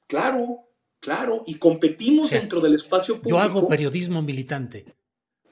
Claro, 0.08 0.70
claro, 1.02 1.44
y 1.46 1.56
competimos 1.56 2.28
o 2.28 2.30
sea, 2.30 2.40
dentro 2.40 2.62
del 2.62 2.76
espacio 2.76 3.16
público. 3.16 3.38
Yo 3.38 3.40
hago 3.40 3.68
periodismo 3.68 4.22
militante. 4.22 4.86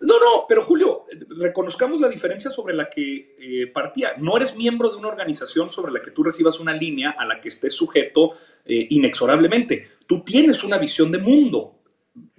No, 0.01 0.19
no, 0.19 0.45
pero 0.47 0.63
Julio, 0.63 1.05
reconozcamos 1.37 1.99
la 1.99 2.07
diferencia 2.07 2.49
sobre 2.49 2.73
la 2.73 2.89
que 2.89 3.35
eh, 3.39 3.67
partía. 3.67 4.13
No 4.17 4.37
eres 4.37 4.55
miembro 4.55 4.89
de 4.89 4.97
una 4.97 5.09
organización 5.09 5.69
sobre 5.69 5.91
la 5.91 6.01
que 6.01 6.11
tú 6.11 6.23
recibas 6.23 6.59
una 6.59 6.73
línea 6.73 7.15
a 7.17 7.25
la 7.25 7.41
que 7.41 7.49
estés 7.49 7.73
sujeto 7.73 8.37
eh, 8.65 8.87
inexorablemente. 8.89 9.89
Tú 10.07 10.23
tienes 10.23 10.63
una 10.63 10.77
visión 10.77 11.11
de 11.11 11.19
mundo 11.19 11.79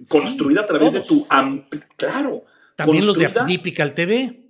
construida 0.07 0.61
a 0.61 0.65
través 0.65 0.93
de 0.93 1.01
tu... 1.01 1.27
Claro. 1.95 2.45
También 2.75 3.05
los 3.05 3.17
de 3.17 3.25
Atypical 3.27 3.93
TV. 3.93 4.44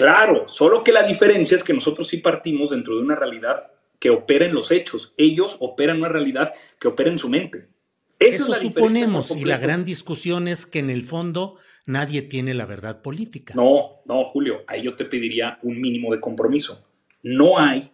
Claro, 0.00 0.48
solo 0.48 0.82
que 0.82 0.92
la 0.92 1.02
diferencia 1.02 1.54
es 1.54 1.62
que 1.62 1.74
nosotros 1.74 2.08
sí 2.08 2.16
partimos 2.16 2.70
dentro 2.70 2.96
de 2.96 3.02
una 3.02 3.16
realidad 3.16 3.70
que 3.98 4.08
opera 4.08 4.46
en 4.46 4.54
los 4.54 4.70
hechos. 4.70 5.12
Ellos 5.18 5.58
operan 5.60 5.98
una 5.98 6.08
realidad 6.08 6.54
que 6.78 6.88
opera 6.88 7.10
en 7.10 7.18
su 7.18 7.28
mente. 7.28 7.68
Eso 8.18 8.54
suponemos, 8.54 9.36
y 9.36 9.44
la 9.44 9.58
gran 9.58 9.84
discusión 9.84 10.48
es 10.48 10.64
que 10.64 10.78
en 10.78 10.88
el 10.88 11.02
fondo 11.02 11.58
nadie 11.84 12.22
tiene 12.22 12.54
la 12.54 12.64
verdad 12.64 13.02
política. 13.02 13.52
No, 13.54 14.00
no, 14.06 14.24
Julio, 14.24 14.64
ahí 14.68 14.84
yo 14.84 14.96
te 14.96 15.04
pediría 15.04 15.58
un 15.60 15.78
mínimo 15.78 16.14
de 16.14 16.20
compromiso. 16.20 16.82
No 17.22 17.58
hay 17.58 17.92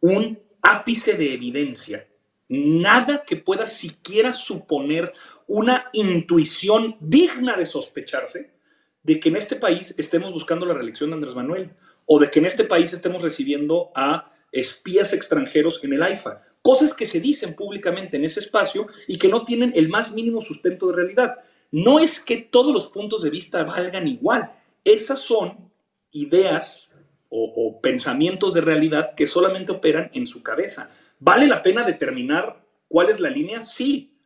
un 0.00 0.38
ápice 0.60 1.14
de 1.14 1.32
evidencia, 1.32 2.06
nada 2.46 3.24
que 3.26 3.36
pueda 3.36 3.64
siquiera 3.64 4.34
suponer 4.34 5.14
una 5.46 5.86
intuición 5.94 6.98
digna 7.00 7.56
de 7.56 7.64
sospecharse 7.64 8.59
de 9.02 9.20
que 9.20 9.28
en 9.28 9.36
este 9.36 9.56
país 9.56 9.94
estemos 9.98 10.32
buscando 10.32 10.66
la 10.66 10.74
reelección 10.74 11.10
de 11.10 11.16
Andrés 11.16 11.34
Manuel 11.34 11.70
o 12.06 12.18
de 12.18 12.30
que 12.30 12.40
en 12.40 12.46
este 12.46 12.64
país 12.64 12.92
estemos 12.92 13.22
recibiendo 13.22 13.90
a 13.94 14.32
espías 14.52 15.12
extranjeros 15.12 15.82
en 15.84 15.92
el 15.92 16.02
AIFA. 16.02 16.42
Cosas 16.62 16.92
que 16.92 17.06
se 17.06 17.20
dicen 17.20 17.54
públicamente 17.54 18.16
en 18.16 18.24
ese 18.24 18.40
espacio 18.40 18.86
y 19.06 19.16
que 19.18 19.28
no 19.28 19.44
tienen 19.44 19.72
el 19.74 19.88
más 19.88 20.12
mínimo 20.12 20.40
sustento 20.40 20.88
de 20.88 20.96
realidad. 20.96 21.36
No 21.70 22.00
es 22.00 22.20
que 22.20 22.38
todos 22.38 22.74
los 22.74 22.88
puntos 22.88 23.22
de 23.22 23.30
vista 23.30 23.62
valgan 23.64 24.08
igual. 24.08 24.52
Esas 24.84 25.20
son 25.20 25.70
ideas 26.12 26.90
o, 27.28 27.80
pensamientos 27.80 28.54
de 28.54 28.60
realidad 28.60 29.14
que 29.14 29.26
solamente 29.26 29.72
operan 29.72 30.10
en 30.12 30.26
su 30.26 30.42
cabeza. 30.42 30.90
¿Vale 31.20 31.46
la 31.46 31.62
pena 31.62 31.84
determinar 31.84 32.64
cuál 32.88 33.08
es 33.08 33.20
la 33.20 33.30
línea? 33.30 33.62
Sí. 33.62 34.18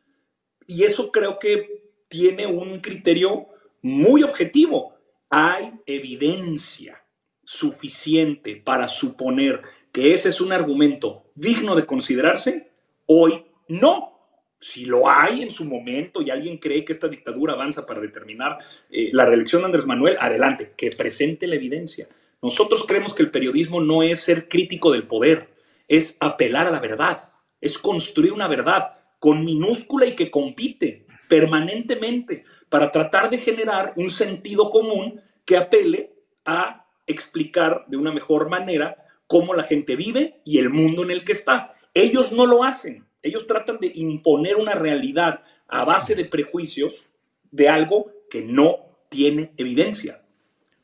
Y 0.65 0.83
eso 0.83 1.11
creo 1.11 1.37
que 1.37 1.91
tiene 2.09 2.47
un 2.47 2.79
criterio 2.79 3.47
muy 3.85 4.23
objetivo. 4.23 4.95
Hay 5.29 5.71
evidencia 5.85 7.03
suficiente 7.43 8.55
para 8.55 8.87
suponer 8.87 9.61
que 9.91 10.11
ese 10.11 10.29
es 10.29 10.41
un 10.41 10.51
argumento 10.51 11.31
digno 11.35 11.75
de 11.75 11.85
considerarse. 11.85 12.71
Hoy 13.05 13.45
no 13.67 14.11
si 14.59 14.85
lo 14.85 15.07
hay 15.07 15.43
en 15.43 15.51
su 15.51 15.65
momento 15.65 16.23
y 16.23 16.31
alguien 16.31 16.57
cree 16.57 16.83
que 16.83 16.93
esta 16.93 17.07
dictadura 17.07 17.53
avanza 17.53 17.85
para 17.85 18.01
determinar 18.01 18.57
eh, 18.89 19.11
la 19.13 19.27
reelección 19.27 19.61
de 19.61 19.67
Andrés 19.67 19.85
Manuel, 19.85 20.17
adelante, 20.19 20.73
que 20.75 20.89
presente 20.89 21.45
la 21.45 21.55
evidencia. 21.55 22.07
Nosotros 22.41 22.85
creemos 22.87 23.13
que 23.13 23.21
el 23.21 23.29
periodismo 23.29 23.81
no 23.81 24.01
es 24.01 24.19
ser 24.21 24.49
crítico 24.49 24.91
del 24.91 25.03
poder, 25.03 25.49
es 25.87 26.17
apelar 26.19 26.65
a 26.65 26.71
la 26.71 26.79
verdad, 26.79 27.31
es 27.61 27.77
construir 27.77 28.31
una 28.31 28.47
verdad 28.47 28.97
con 29.19 29.45
minúscula 29.45 30.07
y 30.07 30.15
que 30.15 30.31
compite 30.31 31.05
permanentemente 31.29 32.45
para 32.69 32.91
tratar 32.91 33.29
de 33.29 33.37
generar 33.37 33.93
un 33.95 34.09
sentido 34.09 34.69
común 34.69 35.21
que 35.45 35.57
apele 35.57 36.13
a 36.45 36.85
explicar 37.07 37.85
de 37.87 37.97
una 37.97 38.11
mejor 38.11 38.49
manera 38.49 39.05
cómo 39.27 39.53
la 39.53 39.63
gente 39.63 39.95
vive 39.95 40.41
y 40.43 40.59
el 40.59 40.69
mundo 40.69 41.03
en 41.03 41.11
el 41.11 41.23
que 41.23 41.31
está. 41.31 41.75
Ellos 41.93 42.31
no 42.31 42.45
lo 42.45 42.63
hacen. 42.63 43.05
Ellos 43.21 43.47
tratan 43.47 43.79
de 43.79 43.91
imponer 43.95 44.57
una 44.57 44.73
realidad 44.73 45.43
a 45.67 45.83
base 45.85 46.15
de 46.15 46.25
prejuicios 46.25 47.05
de 47.51 47.69
algo 47.69 48.11
que 48.29 48.41
no 48.41 49.07
tiene 49.09 49.53
evidencia. 49.57 50.21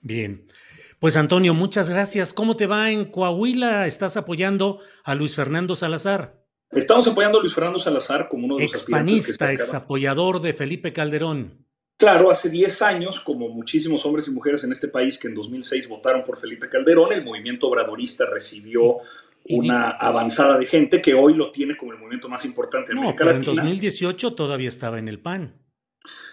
Bien. 0.01 0.47
Pues 0.99 1.17
Antonio, 1.17 1.53
muchas 1.53 1.89
gracias. 1.89 2.33
¿Cómo 2.33 2.55
te 2.55 2.67
va 2.67 2.91
en 2.91 3.05
Coahuila? 3.05 3.87
¿Estás 3.87 4.17
apoyando 4.17 4.79
a 5.03 5.15
Luis 5.15 5.35
Fernando 5.35 5.75
Salazar? 5.75 6.41
Estamos 6.71 7.07
apoyando 7.07 7.39
a 7.39 7.41
Luis 7.41 7.53
Fernando 7.53 7.79
Salazar 7.79 8.29
como 8.29 8.45
uno 8.45 8.55
de 8.55 8.63
los 8.63 8.71
expanista, 8.71 9.51
ex 9.51 9.73
apoyador 9.73 10.41
de 10.41 10.53
Felipe 10.53 10.93
Calderón. 10.93 11.60
Claro, 12.01 12.31
hace 12.31 12.49
10 12.49 12.81
años, 12.81 13.19
como 13.19 13.47
muchísimos 13.49 14.03
hombres 14.07 14.27
y 14.27 14.31
mujeres 14.31 14.63
en 14.63 14.71
este 14.71 14.87
país 14.87 15.19
que 15.19 15.27
en 15.27 15.35
2006 15.35 15.87
votaron 15.87 16.23
por 16.23 16.39
Felipe 16.39 16.67
Calderón, 16.67 17.13
el 17.13 17.23
movimiento 17.23 17.67
obradorista 17.67 18.25
recibió 18.25 19.01
una 19.49 19.91
avanzada 19.91 20.57
de 20.57 20.65
gente 20.65 20.99
que 20.99 21.13
hoy 21.13 21.35
lo 21.35 21.51
tiene 21.51 21.77
como 21.77 21.91
el 21.91 21.99
movimiento 21.99 22.27
más 22.27 22.43
importante 22.43 22.95
de 22.95 22.99
no, 22.99 23.15
pero 23.15 23.29
En 23.29 23.43
2018 23.43 24.33
todavía 24.33 24.67
estaba 24.67 24.97
en 24.97 25.09
el 25.09 25.19
PAN. 25.19 25.53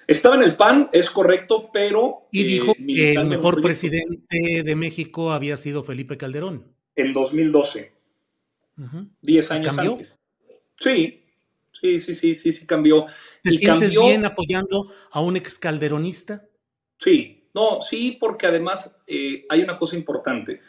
Estaba 0.07 0.37
en 0.37 0.45
el 0.45 0.57
PAN, 0.57 0.89
es 0.91 1.11
correcto, 1.11 1.69
pero. 1.71 2.29
Y 2.33 2.45
dijo 2.45 2.73
eh, 2.73 2.87
que 2.87 3.13
el 3.13 3.27
mejor 3.27 3.61
presidente 3.61 4.63
de 4.65 4.75
México 4.75 5.33
había 5.33 5.59
sido 5.59 5.85
Felipe 5.85 6.17
Calderón. 6.17 6.65
En 6.97 7.13
2012. 7.13 7.93
Diez 9.21 9.51
años 9.51 9.77
antes. 9.77 10.19
Sí, 10.77 11.18
sí, 11.81 12.01
sí, 12.01 12.15
sí, 12.15 12.35
sí, 12.35 12.53
sí 12.53 12.67
cambió. 12.67 13.07
¿Te 13.43 13.53
sientes 13.53 13.93
bien 13.93 14.25
apoyando 14.25 14.91
a 15.11 15.21
un 15.21 15.37
ex 15.37 15.59
calderonista? 15.59 16.47
Sí, 16.99 17.49
no, 17.55 17.81
sí, 17.83 18.17
porque 18.21 18.47
además 18.47 19.01
eh, 19.07 19.45
hay 19.49 19.61
una 19.63 19.77
cosa 19.77 19.97
importante. 19.97 20.61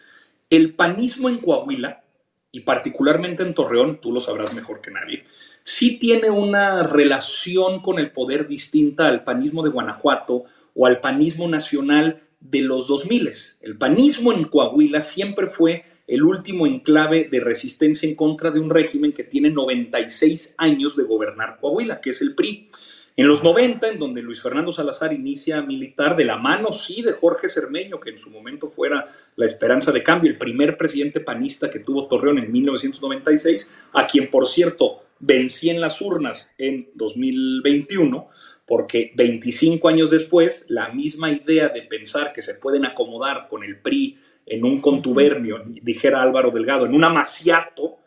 El 0.49 0.75
panismo 0.75 1.29
en 1.29 1.39
Coahuila 1.39 2.03
y 2.51 2.61
particularmente 2.61 3.43
en 3.43 3.53
Torreón, 3.53 4.01
tú 4.01 4.11
lo 4.11 4.19
sabrás 4.19 4.53
mejor 4.53 4.81
que 4.81 4.91
nadie, 4.91 5.25
sí 5.63 5.99
tiene 5.99 6.29
una 6.29 6.83
relación 6.83 7.81
con 7.81 7.99
el 7.99 8.11
poder 8.11 8.47
distinta 8.47 9.07
al 9.07 9.23
panismo 9.23 9.63
de 9.63 9.69
Guanajuato 9.69 10.45
o 10.73 10.87
al 10.87 10.99
panismo 10.99 11.47
nacional 11.47 12.21
de 12.39 12.61
los 12.61 12.87
2000. 12.87 13.31
El 13.61 13.77
panismo 13.77 14.33
en 14.33 14.45
Coahuila 14.45 15.01
siempre 15.01 15.47
fue 15.47 15.85
el 16.09 16.23
último 16.23 16.65
enclave 16.65 17.29
de 17.31 17.39
resistencia 17.39 18.09
en 18.09 18.15
contra 18.15 18.49
de 18.49 18.59
un 18.59 18.71
régimen 18.71 19.13
que 19.13 19.23
tiene 19.23 19.51
96 19.51 20.55
años 20.57 20.95
de 20.95 21.03
gobernar 21.03 21.59
Coahuila, 21.61 22.01
que 22.01 22.09
es 22.09 22.21
el 22.23 22.33
PRI. 22.33 22.67
En 23.15 23.27
los 23.27 23.43
90, 23.43 23.89
en 23.89 23.99
donde 23.99 24.23
Luis 24.23 24.41
Fernando 24.41 24.71
Salazar 24.71 25.13
inicia 25.13 25.61
militar 25.61 26.15
de 26.15 26.25
la 26.25 26.37
mano, 26.37 26.71
sí, 26.71 27.03
de 27.03 27.11
Jorge 27.11 27.47
Cermeño, 27.47 27.99
que 27.99 28.09
en 28.09 28.17
su 28.17 28.31
momento 28.31 28.67
fuera 28.67 29.07
la 29.35 29.45
esperanza 29.45 29.91
de 29.91 30.01
cambio, 30.01 30.31
el 30.31 30.39
primer 30.39 30.77
presidente 30.77 31.19
panista 31.19 31.69
que 31.69 31.79
tuvo 31.79 32.07
Torreón 32.07 32.39
en 32.39 32.51
1996, 32.51 33.71
a 33.93 34.07
quien, 34.07 34.31
por 34.31 34.47
cierto, 34.47 35.03
vencí 35.19 35.69
en 35.69 35.79
las 35.79 36.01
urnas 36.01 36.49
en 36.57 36.89
2021, 36.95 38.29
porque 38.65 39.11
25 39.15 39.87
años 39.89 40.09
después, 40.09 40.65
la 40.69 40.89
misma 40.89 41.29
idea 41.29 41.69
de 41.69 41.83
pensar 41.83 42.33
que 42.33 42.41
se 42.41 42.55
pueden 42.55 42.85
acomodar 42.85 43.47
con 43.47 43.63
el 43.63 43.79
PRI 43.79 44.17
en 44.49 44.65
un 44.65 44.81
contubernio, 44.81 45.61
dijera 45.65 46.21
Álvaro 46.21 46.51
Delgado, 46.51 46.85
en 46.85 46.95
un 46.95 47.03
amaciato, 47.03 47.97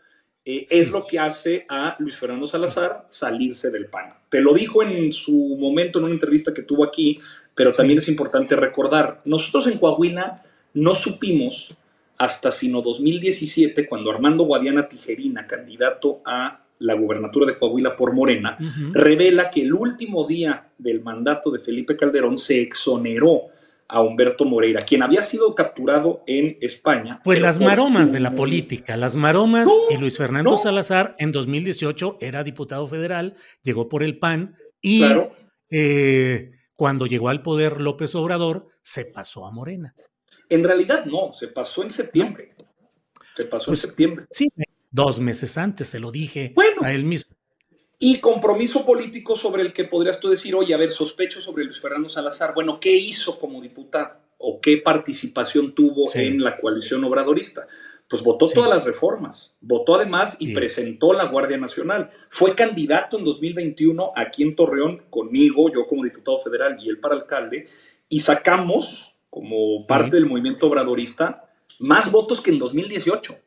eh, 0.44 0.66
es 0.68 0.90
lo 0.90 1.06
que 1.06 1.20
hace 1.20 1.64
a 1.68 1.94
Luis 2.00 2.16
Fernando 2.16 2.48
Salazar 2.48 3.06
salirse 3.10 3.70
del 3.70 3.86
PAN. 3.86 4.12
Te 4.28 4.40
lo 4.40 4.52
dijo 4.52 4.82
en 4.82 5.12
su 5.12 5.56
momento 5.56 5.98
en 5.98 6.06
una 6.06 6.14
entrevista 6.14 6.52
que 6.52 6.62
tuvo 6.62 6.84
aquí, 6.84 7.20
pero 7.54 7.70
también 7.70 7.98
es 7.98 8.08
importante 8.08 8.56
recordar, 8.56 9.22
nosotros 9.24 9.68
en 9.68 9.78
Coahuila 9.78 10.42
no 10.74 10.94
supimos 10.94 11.76
hasta 12.18 12.50
sino 12.50 12.82
2017, 12.82 13.88
cuando 13.88 14.10
Armando 14.10 14.44
Guadiana 14.44 14.88
Tijerina, 14.88 15.46
candidato 15.46 16.22
a 16.24 16.64
la 16.78 16.94
gubernatura 16.94 17.46
de 17.46 17.58
Coahuila 17.58 17.96
por 17.96 18.12
Morena, 18.12 18.56
revela 18.92 19.50
que 19.50 19.62
el 19.62 19.72
último 19.72 20.26
día 20.26 20.70
del 20.78 21.02
mandato 21.02 21.50
de 21.50 21.60
Felipe 21.60 21.96
Calderón 21.96 22.38
se 22.38 22.60
exoneró 22.60 23.48
a 23.92 24.00
Humberto 24.00 24.46
Moreira, 24.46 24.80
quien 24.80 25.02
había 25.02 25.22
sido 25.22 25.54
capturado 25.54 26.24
en 26.26 26.56
España. 26.62 27.20
Pues 27.22 27.40
las 27.40 27.60
maromas 27.60 28.10
de 28.10 28.20
la 28.20 28.34
política, 28.34 28.96
las 28.96 29.16
maromas 29.16 29.68
y 29.90 29.98
Luis 29.98 30.16
Fernando 30.16 30.56
Salazar 30.56 31.14
en 31.18 31.30
2018 31.30 32.16
era 32.20 32.42
diputado 32.42 32.88
federal, 32.88 33.36
llegó 33.62 33.90
por 33.90 34.02
el 34.02 34.18
PAN 34.18 34.56
y 34.80 35.04
eh, 35.70 36.52
cuando 36.74 37.06
llegó 37.06 37.28
al 37.28 37.42
poder 37.42 37.82
López 37.82 38.14
Obrador 38.14 38.68
se 38.82 39.04
pasó 39.04 39.46
a 39.46 39.50
Morena. 39.50 39.94
En 40.48 40.64
realidad 40.64 41.04
no, 41.04 41.30
se 41.32 41.48
pasó 41.48 41.82
en 41.82 41.90
septiembre. 41.90 42.54
Se 43.36 43.44
pasó 43.44 43.70
en 43.70 43.72
pues, 43.72 43.80
septiembre. 43.80 44.24
Sí, 44.30 44.48
dos 44.90 45.20
meses 45.20 45.58
antes, 45.58 45.88
se 45.88 46.00
lo 46.00 46.10
dije 46.10 46.54
a 46.80 46.92
él 46.92 47.04
mismo 47.04 47.31
y 48.04 48.18
compromiso 48.18 48.84
político 48.84 49.36
sobre 49.36 49.62
el 49.62 49.72
que 49.72 49.84
podrías 49.84 50.18
tú 50.18 50.28
decir, 50.28 50.56
oye, 50.56 50.74
a 50.74 50.76
ver, 50.76 50.90
sospecho 50.90 51.40
sobre 51.40 51.62
Luis 51.62 51.80
Fernando 51.80 52.08
Salazar. 52.08 52.52
Bueno, 52.52 52.80
¿qué 52.80 52.90
hizo 52.90 53.38
como 53.38 53.60
diputado? 53.60 54.16
¿O 54.38 54.60
qué 54.60 54.78
participación 54.78 55.72
tuvo 55.72 56.10
en 56.12 56.42
la 56.42 56.56
coalición 56.58 57.04
obradorista? 57.04 57.68
Pues 58.08 58.24
votó 58.24 58.48
todas 58.48 58.68
las 58.68 58.84
reformas, 58.84 59.54
votó 59.60 59.94
además 59.94 60.36
y 60.40 60.52
presentó 60.52 61.12
la 61.12 61.26
Guardia 61.26 61.56
Nacional. 61.58 62.10
Fue 62.28 62.56
candidato 62.56 63.18
en 63.18 63.24
2021 63.24 64.10
aquí 64.16 64.42
en 64.42 64.56
Torreón 64.56 65.04
conmigo, 65.08 65.70
yo 65.72 65.86
como 65.86 66.02
diputado 66.02 66.40
federal 66.40 66.76
y 66.82 66.88
él 66.88 66.98
para 66.98 67.14
alcalde, 67.14 67.68
y 68.08 68.18
sacamos, 68.18 69.14
como 69.30 69.86
parte 69.86 70.16
del 70.16 70.26
movimiento 70.26 70.66
obradorista, 70.66 71.48
más 71.78 72.10
votos 72.10 72.40
que 72.40 72.50
en 72.50 72.58
2018. 72.58 73.38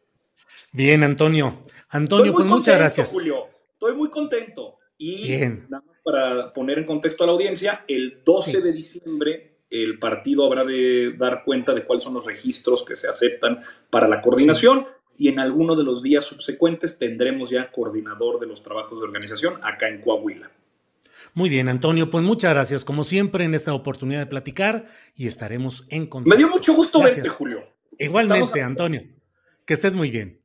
Bien, 0.72 1.04
Antonio. 1.04 1.60
Antonio, 1.90 2.32
pues 2.32 2.46
muchas 2.46 2.78
gracias. 2.78 3.12
Julio. 3.12 3.50
Estoy 3.86 4.00
muy 4.00 4.10
contento. 4.10 4.80
Y 4.98 5.28
más 5.70 5.84
para 6.04 6.52
poner 6.54 6.80
en 6.80 6.86
contexto 6.86 7.24
a 7.24 7.28
la 7.28 7.34
audiencia, 7.34 7.86
el 7.88 8.24
12 8.26 8.62
de 8.62 8.72
diciembre 8.72 9.58
el 9.70 10.00
partido 10.00 10.46
habrá 10.46 10.64
de 10.64 11.14
dar 11.18 11.44
cuenta 11.44 11.74
de 11.74 11.86
cuáles 11.86 12.04
son 12.04 12.16
los 12.16 12.26
registros 12.26 12.84
que 12.84 12.96
se 12.96 13.08
aceptan 13.08 13.62
para 13.92 14.08
la 14.08 14.22
coordinación 14.22 14.88
y 15.18 15.28
en 15.28 15.40
alguno 15.40 15.76
de 15.76 15.84
los 15.84 16.02
días 16.02 16.24
subsecuentes 16.24 16.98
tendremos 16.98 17.50
ya 17.52 17.72
coordinador 17.72 18.40
de 18.40 18.48
los 18.48 18.64
trabajos 18.64 19.00
de 19.00 19.06
organización 19.06 19.56
acá 19.62 19.88
en 19.88 20.02
Coahuila. 20.02 20.52
Muy 21.34 21.50
bien, 21.50 21.70
Antonio, 21.70 22.10
pues 22.10 22.24
muchas 22.24 22.54
gracias 22.54 22.86
como 22.86 23.04
siempre 23.04 23.44
en 23.44 23.54
esta 23.54 23.74
oportunidad 23.74 24.20
de 24.20 24.28
platicar 24.28 24.86
y 25.16 25.28
estaremos 25.28 25.86
en 25.90 26.08
contacto. 26.08 26.30
Me 26.30 26.38
dio 26.38 26.50
mucho 26.50 26.74
gusto 26.74 27.02
verte, 27.02 27.28
Julio. 27.28 27.64
Igualmente, 28.00 28.62
Antonio. 28.62 29.04
Que 29.66 29.74
estés 29.74 29.96
muy 29.96 30.10
bien. 30.10 30.45